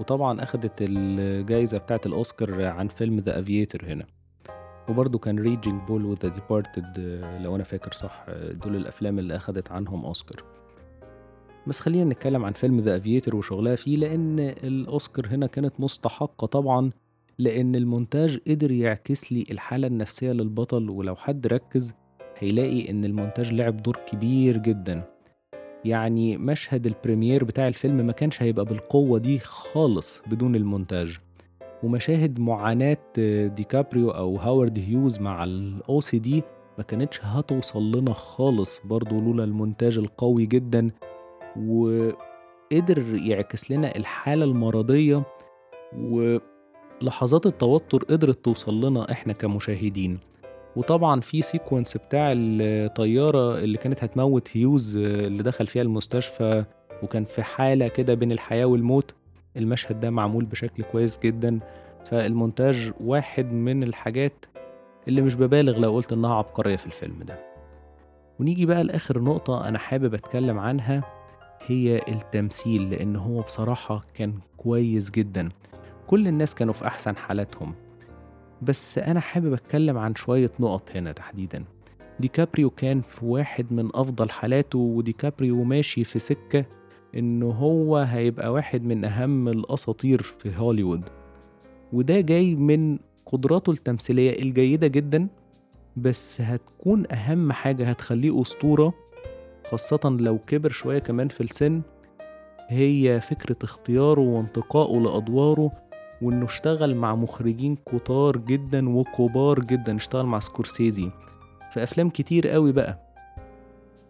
وطبعا 0.00 0.42
أخدت 0.42 0.72
الجايزة 0.80 1.78
بتاعة 1.78 2.00
الأوسكار 2.06 2.64
عن 2.64 2.88
فيلم 2.88 3.20
The 3.20 3.32
Aviator 3.32 3.84
هنا. 3.84 4.06
وبرضه 4.88 5.18
كان 5.18 5.38
Raging 5.38 5.82
Bull 5.88 6.04
و 6.04 6.10
The 6.10 6.28
Departed 6.28 6.98
لو 7.40 7.56
أنا 7.56 7.64
فاكر 7.64 7.92
صح 7.92 8.26
دول 8.64 8.76
الأفلام 8.76 9.18
اللي 9.18 9.36
أخدت 9.36 9.72
عنهم 9.72 10.04
أوسكار. 10.04 10.44
بس 11.66 11.80
خلينا 11.80 12.04
نتكلم 12.04 12.44
عن 12.44 12.52
فيلم 12.52 12.80
The 12.80 12.96
Aviator 12.96 13.36
وشغلها 13.36 13.76
فيه 13.76 13.96
لأن 13.96 14.40
الأوسكار 14.40 15.26
هنا 15.26 15.46
كانت 15.46 15.74
مستحقة 15.78 16.46
طبعا 16.46 16.90
لأن 17.38 17.74
المونتاج 17.74 18.38
قدر 18.48 18.70
يعكس 18.70 19.32
لي 19.32 19.44
الحالة 19.50 19.86
النفسية 19.86 20.32
للبطل 20.32 20.90
ولو 20.90 21.16
حد 21.16 21.46
ركز 21.46 21.94
هيلاقي 22.42 22.90
إن 22.90 23.04
المونتاج 23.04 23.52
لعب 23.52 23.82
دور 23.82 23.96
كبير 24.12 24.56
جدا. 24.56 25.02
يعني 25.84 26.36
مشهد 26.36 26.86
ال 26.86 26.92
premiere 26.92 27.44
بتاع 27.44 27.68
الفيلم 27.68 27.96
ما 28.06 28.12
كانش 28.12 28.42
هيبقى 28.42 28.64
بالقوة 28.64 29.18
دي 29.18 29.38
خالص 29.38 30.22
بدون 30.26 30.56
المونتاج. 30.56 31.18
ومشاهد 31.82 32.40
معاناة 32.40 32.96
ديكابريو 33.46 34.10
أو 34.10 34.36
هاورد 34.36 34.78
هيوز 34.78 35.18
مع 35.20 35.44
ال 35.44 36.00
OCD 36.00 36.42
ما 36.78 36.84
كانتش 36.84 37.20
هتوصل 37.22 37.92
لنا 37.96 38.12
خالص. 38.12 38.80
برضو 38.84 39.20
لولا 39.20 39.44
المونتاج 39.44 39.98
القوي 39.98 40.46
جدا. 40.46 40.90
وقدر 41.56 43.14
يعكس 43.14 43.70
لنا 43.70 43.96
الحالة 43.96 44.44
المرضية. 44.44 45.22
ولحظات 45.96 47.46
التوتر 47.46 48.04
قدرت 48.04 48.44
توصل 48.44 48.84
لنا 48.84 49.12
إحنا 49.12 49.32
كمشاهدين. 49.32 50.18
وطبعا 50.76 51.20
في 51.20 51.42
sequence 51.42 51.96
بتاع 51.96 52.32
الطيارة 52.36 53.58
اللي 53.58 53.78
كانت 53.78 54.04
هتموت 54.04 54.56
هيوز 54.56 54.96
اللي 54.96 55.42
دخل 55.42 55.66
فيها 55.66 55.82
المستشفى 55.82 56.64
وكان 57.02 57.24
في 57.24 57.42
حالة 57.42 57.88
كده 57.88 58.14
بين 58.14 58.32
الحياة 58.32 58.64
والموت. 58.64 59.14
المشهد 59.56 60.00
ده 60.00 60.10
معمول 60.10 60.44
بشكل 60.44 60.82
كويس 60.82 61.18
جدا. 61.18 61.60
فالمونتاج 62.06 62.92
واحد 63.00 63.52
من 63.52 63.82
الحاجات 63.82 64.44
اللي 65.08 65.22
مش 65.22 65.34
ببالغ 65.34 65.78
لو 65.78 65.92
قلت 65.94 66.12
إنها 66.12 66.34
عبقرية 66.34 66.76
في 66.76 66.86
الفيلم 66.86 67.22
ده. 67.22 67.38
ونيجي 68.40 68.66
بقى 68.66 68.84
لآخر 68.84 69.18
نقطة 69.20 69.68
أنا 69.68 69.78
حابب 69.78 70.14
أتكلم 70.14 70.58
عنها 70.58 71.02
هي 71.66 72.00
التمثيل 72.08 72.90
لأن 72.90 73.16
هو 73.16 73.40
بصراحة 73.40 74.00
كان 74.14 74.34
كويس 74.56 75.10
جدا. 75.10 75.48
كل 76.06 76.28
الناس 76.28 76.54
كانوا 76.54 76.72
في 76.74 76.86
أحسن 76.86 77.16
حالاتهم. 77.16 77.74
بس 78.62 78.98
أنا 78.98 79.20
حابب 79.20 79.52
أتكلم 79.52 79.98
عن 79.98 80.14
شوية 80.14 80.50
نقط 80.60 80.90
هنا 80.94 81.12
تحديدا. 81.12 81.64
ديكابريو 82.20 82.70
كان 82.70 83.00
في 83.00 83.24
واحد 83.26 83.66
من 83.72 83.90
أفضل 83.94 84.30
حالاته 84.30 84.78
وديكابريو 84.78 85.64
ماشي 85.64 86.04
في 86.04 86.18
سكة 86.18 86.64
إنه 87.14 87.46
هو 87.50 87.96
هيبقى 87.96 88.52
واحد 88.52 88.84
من 88.84 89.04
أهم 89.04 89.48
الأساطير 89.48 90.22
في 90.22 90.52
هوليوود. 90.56 91.04
وده 91.92 92.20
جاي 92.20 92.54
من 92.54 92.98
قدراته 93.26 93.70
التمثيلية 93.72 94.42
الجيدة 94.42 94.86
جدا 94.86 95.28
بس 95.96 96.40
هتكون 96.40 97.12
أهم 97.12 97.52
حاجة 97.52 97.88
هتخليه 97.90 98.40
أسطورة 98.40 98.94
خاصة 99.70 100.16
لو 100.20 100.38
كبر 100.38 100.70
شوية 100.70 100.98
كمان 100.98 101.28
في 101.28 101.40
السن 101.40 101.82
هي 102.68 103.20
فكرة 103.20 103.56
اختياره 103.62 104.20
وانتقائه 104.20 105.00
لأدواره 105.00 105.70
وإنه 106.22 106.44
اشتغل 106.46 106.94
مع 106.94 107.14
مخرجين 107.14 107.76
كتار 107.76 108.36
جدا 108.36 108.88
وكبار 108.88 109.60
جدا 109.60 109.96
اشتغل 109.96 110.26
مع 110.26 110.38
سكورسيزي. 110.38 111.10
في 111.72 111.82
أفلام 111.82 112.10
كتير 112.10 112.48
قوي 112.48 112.72
بقى. 112.72 112.98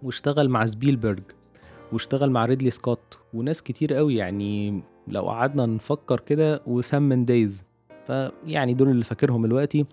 واشتغل 0.02 0.48
مع 0.48 0.66
سبيلبرج. 0.66 1.22
واشتغل 1.92 2.30
مع 2.30 2.44
ريدلي 2.44 2.70
سكوت. 2.70 3.18
وناس 3.34 3.62
كتير 3.62 3.94
قوي 3.94 4.16
يعني 4.16 4.82
لو 5.08 5.28
قعدنا 5.28 5.66
نفكر 5.66 6.20
كده 6.20 6.62
وسام 6.66 7.08
مندز 7.08 7.64
فيعني 8.06 8.74
دول 8.74 8.88
اللي 8.88 9.04
فاكرهم 9.04 9.46
دلوقتي. 9.46 9.86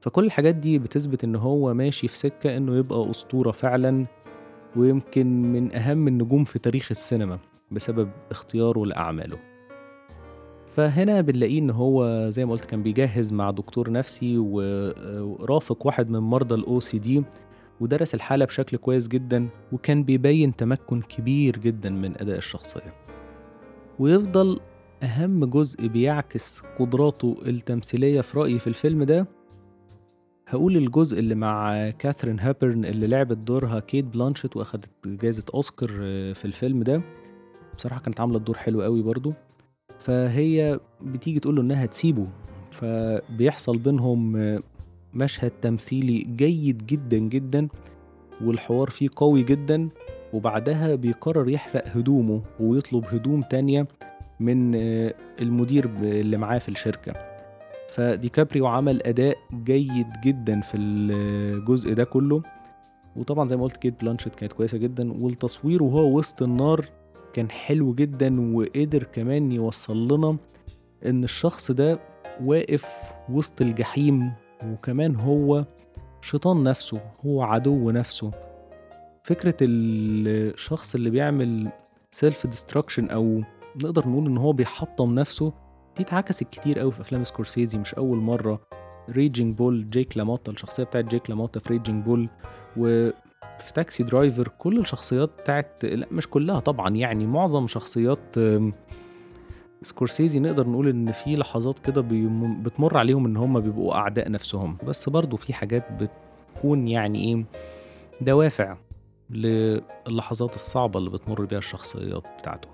فكل 0.00 0.24
الحاجات 0.24 0.54
دي 0.54 0.78
بتثبت 0.78 1.24
إن 1.24 1.36
هو 1.36 1.74
ماشي 1.74 2.08
في 2.08 2.18
سكة 2.18 2.56
إنه 2.56 2.76
يبقى 2.76 3.10
أسطورة 3.10 3.50
فعلا 3.50 4.06
ويمكن 4.76 5.52
من 5.52 5.74
أهم 5.74 6.08
النجوم 6.08 6.44
في 6.44 6.58
تاريخ 6.58 6.86
السينما 6.90 7.38
بسبب 7.70 8.10
اختياره 8.30 8.86
لأعماله. 8.86 9.55
فهنا 10.76 11.20
بنلاقيه 11.20 11.58
إن 11.58 11.70
هو 11.70 12.26
زي 12.30 12.44
ما 12.44 12.52
قلت 12.52 12.64
كان 12.64 12.82
بيجهز 12.82 13.32
مع 13.32 13.50
دكتور 13.50 13.90
نفسي 13.90 14.38
ورافق 14.38 15.86
واحد 15.86 16.10
من 16.10 16.18
مرضى 16.18 16.54
الاو 16.54 16.80
سي 16.80 16.98
دي 16.98 17.24
ودرس 17.80 18.14
الحالة 18.14 18.44
بشكل 18.44 18.76
كويس 18.76 19.08
جدا 19.08 19.48
وكان 19.72 20.04
بيبين 20.04 20.56
تمكن 20.56 21.00
كبير 21.02 21.58
جدا 21.58 21.90
من 21.90 22.20
أداء 22.20 22.38
الشخصية. 22.38 22.94
ويفضل 23.98 24.60
أهم 25.02 25.44
جزء 25.44 25.86
بيعكس 25.86 26.62
قدراته 26.78 27.36
التمثيلية 27.46 28.20
في 28.20 28.38
رأيي 28.38 28.58
في 28.58 28.66
الفيلم 28.66 29.02
ده. 29.02 29.26
هقول 30.48 30.76
الجزء 30.76 31.18
اللي 31.18 31.34
مع 31.34 31.90
كاثرين 31.90 32.40
هيبورن 32.40 32.84
اللي 32.84 33.06
لعبت 33.06 33.36
دورها 33.36 33.80
كيت 33.80 34.04
بلانشت 34.04 34.56
وأخدت 34.56 34.90
جائزة 35.06 35.44
أوسكار 35.54 35.88
في 36.34 36.44
الفيلم 36.44 36.82
ده. 36.82 37.02
بصراحة 37.76 38.00
كانت 38.00 38.20
عاملة 38.20 38.36
الدور 38.36 38.56
حلو 38.56 38.82
قوي 38.82 39.02
برضو. 39.02 39.32
فهي 40.06 40.80
بتيجي 41.02 41.40
تقوله 41.40 41.62
إنها 41.62 41.86
تسيبه 41.86 42.26
فبيحصل 42.70 43.78
بينهم 43.78 44.32
مشهد 45.14 45.52
تمثيلي 45.62 46.18
جيد 46.36 46.86
جدا 46.86 47.18
جدا 47.18 47.68
والحوار 48.44 48.90
فيه 48.90 49.08
قوي 49.16 49.42
جدا 49.42 49.88
وبعدها 50.32 50.94
بيقرر 50.94 51.48
يحرق 51.48 51.96
هدومه 51.96 52.42
ويطلب 52.60 53.04
هدوم 53.04 53.42
تانية 53.42 53.86
من 54.40 54.74
المدير 55.40 55.90
اللي 56.02 56.36
معاه 56.36 56.58
في 56.58 56.68
الشركة. 56.68 57.12
فديكابريو 57.88 58.66
عمل 58.66 59.02
أداء 59.02 59.36
جيد 59.64 60.06
جدا 60.24 60.60
في 60.60 60.76
الجزء 60.76 61.92
ده 61.94 62.04
كله. 62.04 62.42
وطبعا 63.16 63.46
زي 63.46 63.56
ما 63.56 63.62
قلت 63.62 63.76
كيت 63.76 64.00
بلانشت 64.00 64.34
كانت 64.34 64.52
كويسة 64.52 64.78
جدا 64.78 65.12
والتصوير 65.22 65.82
وهو 65.82 66.18
وسط 66.18 66.42
النار 66.42 66.86
كان 67.36 67.50
حلو 67.50 67.94
جدا 67.94 68.54
وقدر 68.56 69.02
كمان 69.04 69.52
يوصل 69.52 70.08
لنا 70.08 70.36
إن 71.06 71.24
الشخص 71.24 71.70
ده 71.70 71.98
واقف 72.44 72.86
وسط 73.30 73.60
الجحيم 73.62 74.32
وكمان 74.66 75.16
هو 75.16 75.64
شيطان 76.22 76.62
نفسه 76.62 77.00
هو 77.26 77.42
عدو 77.42 77.90
نفسه. 77.90 78.30
فكرة 79.22 79.56
الشخص 79.62 80.94
اللي 80.94 81.10
بيعمل 81.10 81.68
self 82.10 82.46
destruction 82.46 83.10
أو 83.10 83.42
نقدر 83.84 84.08
نقول 84.08 84.26
إن 84.26 84.38
هو 84.38 84.52
بيحطم 84.52 85.14
نفسه 85.14 85.52
دي 85.96 86.02
اتعكست 86.02 86.44
كتير 86.44 86.78
قوي 86.78 86.92
في 86.92 87.00
أفلام 87.00 87.24
سكورسيزي 87.24 87.78
مش 87.78 87.94
أول 87.94 88.18
مرة. 88.18 88.60
Raging 89.10 89.56
Bull 89.56 89.90
جيك 89.90 90.16
لاموتا 90.16 90.52
الشخصية 90.52 90.84
بتاعت 90.84 91.04
جيك 91.04 91.30
لاموتا 91.30 91.60
في 91.60 91.72
Raging 91.72 92.04
Bull 92.04 92.28
وفي 93.60 93.72
Taxi 93.72 94.02
Driver 94.02 94.48
كل 94.58 94.78
الشخصيات 94.78 95.30
بتاعت 95.40 95.84
لا 95.84 96.06
مش 96.10 96.28
كلها 96.28 96.60
طبعا 96.60 96.96
يعني 96.96 97.26
معظم 97.26 97.66
شخصيات 97.66 98.36
سكورسيزي 99.82 100.40
نقدر 100.40 100.68
نقول 100.68 100.88
إن 100.88 101.12
في 101.12 101.36
لحظات 101.36 101.78
كده 101.78 102.04
بتمر 102.62 102.96
عليهم 102.96 103.26
إن 103.26 103.36
هم 103.36 103.60
بيبقوا 103.60 103.94
أعداء 103.94 104.30
نفسهم. 104.30 104.76
بس 104.86 105.08
برضو 105.08 105.36
في 105.36 105.52
حاجات 105.52 105.84
بتكون 105.92 106.88
يعني 106.88 107.24
إيه 107.24 107.44
دوافع 108.20 108.76
للحظات 109.30 110.54
الصعبة 110.54 110.98
اللي 110.98 111.10
بتمر 111.10 111.44
بيها 111.44 111.58
الشخصيات 111.58 112.24
بتاعته. 112.38 112.68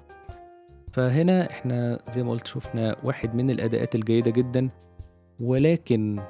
فهنا 0.93 1.51
إحنا 1.51 1.99
زي 2.11 2.23
ما 2.23 2.31
قلت 2.31 2.47
شفنا 2.47 2.97
واحد 3.05 3.35
من 3.35 3.51
الأداءات 3.51 3.95
الجيدة 3.95 4.31
جدا 4.31 4.69
ولكن 5.41 6.21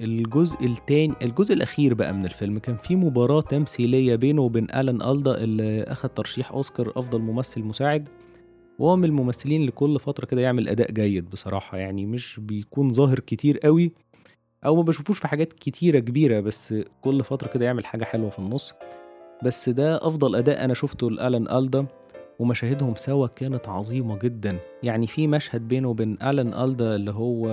الجزء 0.00 0.64
التاني 0.64 1.14
الجزء 1.22 1.54
الأخير 1.54 1.94
بقى 1.94 2.12
من 2.14 2.24
الفيلم 2.24 2.58
كان 2.58 2.76
في 2.76 2.96
مباراة 2.96 3.40
تمثيلية 3.40 4.16
بينه 4.16 4.42
وبين 4.42 4.64
ألان 4.74 5.02
ألدا 5.02 5.34
اللي 5.44 5.82
أخد 5.82 6.08
ترشيح 6.14 6.52
أوسكار 6.52 6.92
أفضل 6.96 7.18
ممثل 7.20 7.62
مساعد. 7.62 8.08
وهو 8.78 8.96
من 8.96 9.04
الممثلين 9.04 9.60
اللي 9.60 9.72
كل 9.72 9.98
فترة 10.00 10.26
كده 10.26 10.40
يعمل 10.40 10.68
أداء 10.68 10.90
جيد 10.92 11.30
بصراحة 11.30 11.78
يعني 11.78 12.06
مش 12.06 12.40
بيكون 12.42 12.90
ظاهر 12.90 13.18
كتير 13.20 13.58
قوي 13.58 13.92
أو 14.66 14.76
ما 14.76 14.82
بشوفوش 14.82 15.18
في 15.18 15.28
حاجات 15.28 15.52
كتيرة 15.52 15.98
كبيرة 15.98 16.40
بس 16.40 16.74
كل 17.02 17.24
فترة 17.24 17.48
كده 17.48 17.64
يعمل 17.64 17.86
حاجة 17.86 18.04
حلوة 18.04 18.30
في 18.30 18.38
النص. 18.38 18.72
بس 19.44 19.68
ده 19.68 19.96
أفضل 20.06 20.36
أداء 20.36 20.64
أنا 20.64 20.74
شفته 20.74 21.10
لألان 21.10 21.48
ألدا 21.50 21.86
ومشاهدهم 22.38 22.94
سوا 22.94 23.26
كانت 23.26 23.68
عظيمة 23.68 24.18
جدا. 24.18 24.58
يعني 24.82 25.06
في 25.06 25.26
مشهد 25.26 25.68
بينه 25.68 25.88
وبين 25.88 26.18
ألان 26.22 26.54
ألدا 26.54 26.94
اللي 26.96 27.10
هو 27.10 27.46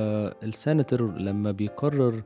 السيناتور 0.44 1.02
لما 1.18 1.52
بيقرر 1.52 2.24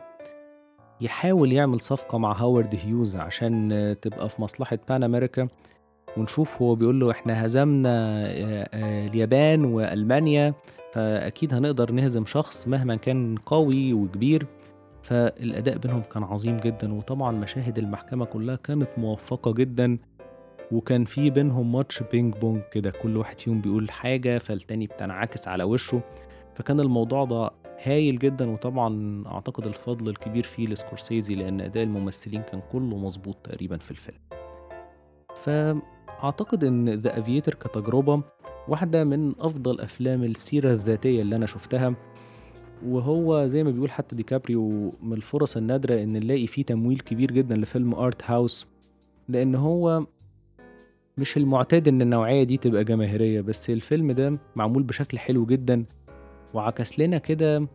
يحاول 1.01 1.53
يعمل 1.53 1.79
صفقة 1.79 2.18
مع 2.18 2.34
هاورد 2.34 2.75
هيوز 2.86 3.15
عشان 3.15 3.96
تبقى 4.01 4.29
في 4.29 4.41
مصلحة 4.41 4.79
بان 4.89 5.03
أمريكا 5.03 5.48
ونشوف 6.18 6.62
هو 6.62 6.75
بيقول 6.75 7.00
له 7.00 7.12
إحنا 7.12 7.46
هزمنا 7.46 7.89
آه، 8.25 8.70
آه، 8.74 9.08
اليابان 9.08 9.65
وألمانيا 9.65 10.53
فأكيد 10.94 11.53
هنقدر 11.53 11.91
نهزم 11.91 12.25
شخص 12.25 12.68
مهما 12.68 12.96
كان 12.96 13.36
قوي 13.46 13.94
وكبير. 13.94 14.48
فالأداء 15.01 15.77
بينهم 15.77 16.01
كان 16.01 16.24
عظيم 16.24 16.58
جدا 16.58 16.94
وطبعا 16.94 17.32
مشاهد 17.32 17.77
المحكمة 17.77 18.25
كلها 18.25 18.56
كانت 18.56 18.89
موفقة 18.98 19.53
جدا. 19.53 19.98
وكان 20.72 21.06
في 21.06 21.29
بينهم 21.29 21.72
ماتش 21.72 22.03
ping 22.12 22.36
pong 22.36 22.62
كده 22.72 22.91
كل 22.91 23.18
واحد 23.18 23.39
فيهم 23.39 23.62
بيقول 23.62 23.91
حاجة 23.91 24.38
فالتاني 24.38 24.88
بتنعكس 24.88 25.48
على 25.48 25.63
وشه. 25.63 26.01
فكان 26.56 26.79
الموضوع 26.79 27.25
ده 27.25 27.50
هايل 27.84 28.20
جدا 28.20 28.50
وطبعا 28.50 29.24
أعتقد 29.28 29.68
الفضل 29.68 30.10
الكبير 30.10 30.44
فيه 30.44 30.68
لسكورسيزي 30.68 31.36
لأن 31.36 31.62
أداء 31.62 31.84
الممثلين 31.84 32.42
كان 32.42 32.62
كله 32.72 32.98
مظبوط 32.98 33.36
تقريبا 33.44 33.78
في 33.78 33.92
الفيلم. 33.92 34.18
فأعتقد 35.36 36.64
إن 36.64 36.90
The 36.89 37.20
Aviator 37.20 37.54
كتجربة 37.54 38.24
واحدة 38.68 39.04
من 39.04 39.34
أفضل 39.40 39.80
أفلام 39.80 40.24
السيرة 40.24 40.72
الذاتية 40.72 41.22
اللي 41.22 41.36
أنا 41.36 41.46
شفتها. 41.46 41.96
وهو 42.86 43.46
زي 43.48 43.64
ما 43.64 43.72
بيقول 43.72 43.92
حتى 43.92 44.16
ديكابريو 44.16 44.94
من 45.04 45.14
الفرص 45.14 45.58
النادرة 45.58 46.04
إن 46.04 46.14
نلاقي 46.14 46.48
فيه 46.48 46.64
تمويل 46.64 47.00
كبير 47.00 47.32
جدا 47.32 47.56
لفيلم 47.56 47.94
art 47.96 48.22
house 48.25 48.68
لأن 49.30 49.56
هو 49.56 50.06
مش 51.18 51.38
المعتاد 51.38 51.88
إن 51.88 52.02
النوعية 52.02 52.44
دي 52.44 52.58
تبقى 52.58 52.84
جماهيرية 52.84 53.42
بس 53.42 53.70
الفيلم 53.70 54.12
ده 54.12 54.40
معمول 54.56 54.84
بشكل 54.84 55.20
حلو 55.20 55.46
جدا. 55.46 55.86
وعكس 56.54 57.00
لنا 57.00 57.18
كده 57.18 57.68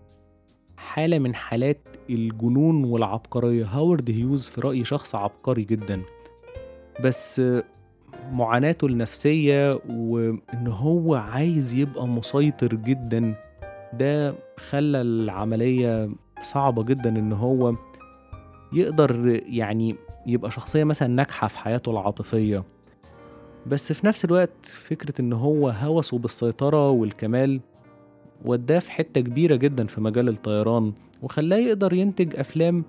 حالة 0.76 1.18
من 1.18 1.34
حالات 1.34 1.88
الجنون 2.10 2.84
والعبقرية. 2.84 3.64
هاورد 3.64 4.10
هيوز 4.10 4.48
في 4.48 4.60
رأيي 4.60 4.84
شخص 4.84 5.14
عبقري 5.14 5.62
جدا 5.64 6.02
بس 7.04 7.42
معاناته 8.32 8.86
النفسية 8.86 9.80
وإن 9.90 10.66
هو 10.68 11.14
عايز 11.14 11.74
يبقى 11.74 12.06
مسيطر 12.08 12.74
جدا 12.74 13.34
ده 13.92 14.34
خلى 14.56 15.00
العملية 15.00 16.10
صعبة 16.42 16.82
جدا 16.82 17.08
إن 17.18 17.32
هو 17.32 17.74
يقدر 18.72 19.40
يعني 19.46 19.96
يبقى 20.26 20.50
شخصية 20.50 20.84
مثلا 20.84 21.08
ناجحة 21.08 21.48
في 21.48 21.58
حياته 21.58 21.90
العاطفية. 21.92 22.64
بس 23.66 23.92
في 23.92 24.06
نفس 24.06 24.24
الوقت 24.24 24.66
فكرة 24.66 25.20
إن 25.20 25.32
هو 25.32 25.68
هوسه 25.68 26.18
بالسيطرة 26.18 26.90
والكمال 26.90 27.60
وداه 28.44 28.78
في 28.78 28.92
حتة 28.92 29.20
كبيرة 29.20 29.56
جدا 29.56 29.86
في 29.86 30.00
مجال 30.00 30.28
الطيران 30.28 30.92
وخلاه 31.22 31.56
يقدر 31.56 31.92
ينتج 31.92 32.36
أفلام 32.36 32.84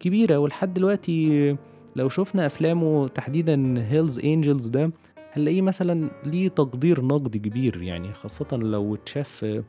كبيرة. 0.00 0.38
ولحد 0.38 0.74
دلوقتي 0.74 1.56
لو 1.96 2.08
شفنا 2.08 2.46
أفلامه 2.46 3.08
تحديدا 3.08 3.74
Hell's 3.90 4.18
Angels 4.18 4.68
ده 4.68 4.90
هنلاقيه 5.32 5.62
مثلا 5.62 6.10
ليه 6.24 6.48
تقدير 6.48 7.04
نقدي 7.04 7.38
كبير. 7.38 7.82
يعني 7.82 8.12
خاصة 8.12 8.56
لو 8.56 8.94
اتشاف 8.94 9.62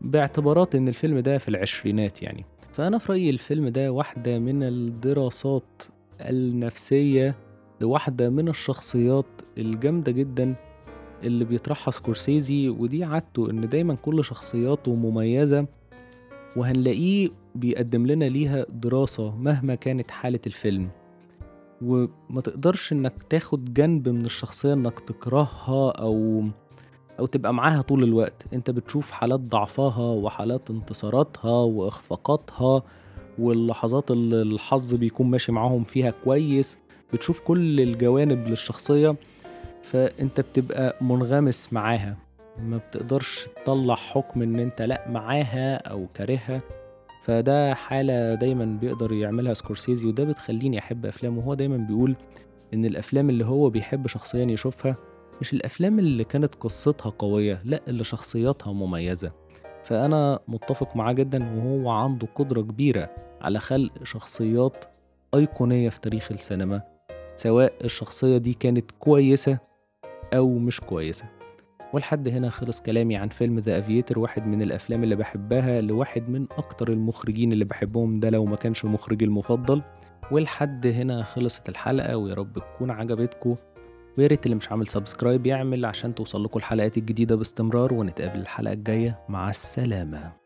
باعتبارات 0.00 0.74
إن 0.74 0.88
الفيلم 0.88 1.18
ده 1.18 1.38
في 1.38 1.48
العشرينات 1.48 2.22
يعني. 2.22 2.44
فأنا 2.72 2.98
في 2.98 3.12
رأيي 3.12 3.30
الفيلم 3.30 3.68
ده 3.68 3.92
واحدة 3.92 4.38
من 4.38 4.62
الدراسات 4.62 5.82
النفسية 6.20 7.34
لواحدة 7.80 8.30
من 8.30 8.48
الشخصيات 8.48 9.26
الجامدة 9.58 10.12
جدا 10.12 10.54
اللي 11.22 11.44
بيطرحها 11.44 11.90
سكورسيزي 11.90 12.68
ودي 12.68 13.04
عادته 13.04 13.50
إن 13.50 13.68
دايما 13.68 13.94
كل 13.94 14.24
شخصياته 14.24 14.94
مميزة 14.94 15.66
وهنلاقيه 16.56 17.28
بيقدم 17.54 18.06
لنا 18.06 18.24
ليها 18.24 18.66
دراسة 18.68 19.36
مهما 19.36 19.74
كانت 19.74 20.10
حالة 20.10 20.40
الفيلم. 20.46 20.88
وما 21.82 22.40
تقدرش 22.44 22.92
إنك 22.92 23.22
تاخد 23.22 23.74
جنب 23.74 24.08
من 24.08 24.24
الشخصية 24.24 24.72
إنك 24.72 25.00
تكرهها 25.00 25.90
أو 25.90 26.44
أو 27.18 27.26
تبقى 27.26 27.54
معاها 27.54 27.82
طول 27.82 28.02
الوقت. 28.02 28.44
أنت 28.54 28.70
بتشوف 28.70 29.10
حالات 29.10 29.40
ضعفها 29.40 30.10
وحالات 30.10 30.70
انتصاراتها 30.70 31.50
وإخفاقاتها 31.50 32.82
واللحظات 33.38 34.10
اللي 34.10 34.42
الحظ 34.42 34.94
بيكون 34.94 35.30
ماشي 35.30 35.52
معاهم 35.52 35.84
فيها 35.84 36.12
كويس. 36.24 36.78
بتشوف 37.12 37.40
كل 37.40 37.80
الجوانب 37.80 38.48
للشخصية. 38.48 39.16
فانت 39.90 40.40
بتبقى 40.40 40.96
منغمس 41.00 41.72
معاها. 41.72 42.16
ما 42.62 42.76
بتقدرش 42.76 43.48
تطلع 43.64 43.94
حكم 43.94 44.42
ان 44.42 44.58
انت 44.58 44.82
لا 44.82 45.04
معاها 45.08 45.76
أو 45.76 46.06
كارهها. 46.14 46.60
فده 47.22 47.74
حالة 47.74 48.34
دايما 48.34 48.64
بيقدر 48.64 49.12
يعملها 49.12 49.54
سكورسيزي 49.54 50.06
وده 50.06 50.24
بتخليني 50.24 50.78
أحب 50.78 51.06
أفلامه. 51.06 51.38
وهو 51.38 51.54
دايما 51.54 51.76
بيقول 51.76 52.16
إن 52.74 52.84
الأفلام 52.84 53.30
اللي 53.30 53.44
هو 53.44 53.70
بيحب 53.70 54.06
شخصيا 54.06 54.44
يشوفها 54.44 54.96
مش 55.40 55.52
الأفلام 55.52 55.98
اللي 55.98 56.24
كانت 56.24 56.54
قصتها 56.54 57.10
قوية 57.10 57.60
لأ 57.64 57.80
اللي 57.88 58.04
شخصياتها 58.04 58.72
مميزة. 58.72 59.32
فأنا 59.82 60.38
متفق 60.48 60.96
معاه 60.96 61.12
جدا 61.12 61.56
وهو 61.56 61.90
عنده 61.90 62.28
قدرة 62.34 62.60
كبيرة 62.60 63.10
على 63.40 63.60
خلق 63.60 63.92
شخصيات 64.04 64.84
أيقونية 65.34 65.88
في 65.88 66.00
تاريخ 66.00 66.32
السينما. 66.32 66.82
سواء 67.36 67.72
الشخصية 67.84 68.38
دي 68.38 68.54
كانت 68.54 68.90
كويسة 68.98 69.58
أو 70.34 70.58
مش 70.58 70.80
كويسة. 70.80 71.24
ولحد 71.92 72.28
هنا 72.28 72.50
خلص 72.50 72.82
كلامي 72.82 73.16
عن 73.16 73.28
فيلم 73.28 73.58
The 73.58 73.78
Aviator 73.78 74.18
واحد 74.18 74.46
من 74.46 74.62
الأفلام 74.62 75.04
اللي 75.04 75.16
بحبها 75.16 75.80
لواحد 75.80 76.28
من 76.28 76.46
أكتر 76.58 76.92
المخرجين 76.92 77.52
اللي 77.52 77.64
بحبهم 77.64 78.20
ده 78.20 78.30
لو 78.30 78.44
ما 78.44 78.56
كانش 78.56 78.84
مخرجي 78.84 79.24
المفضل. 79.24 79.82
ولحد 80.30 80.86
هنا 80.86 81.22
خلصت 81.22 81.68
الحلقة 81.68 82.16
ويا 82.16 82.34
رب 82.34 82.52
تكون 82.58 82.90
عجبتكم 82.90 83.54
ويا 84.18 84.26
ريت 84.26 84.46
اللي 84.46 84.56
مش 84.56 84.70
عامل 84.70 84.86
سبسكرايب 84.86 85.46
يعمل 85.46 85.84
عشان 85.84 86.14
توصل 86.14 86.44
لكم 86.44 86.58
الحلقات 86.58 86.98
الجديدة 86.98 87.36
باستمرار 87.36 87.94
ونتقابل 87.94 88.40
الحلقة 88.40 88.72
الجاية. 88.72 89.18
مع 89.28 89.50
السلامة. 89.50 90.45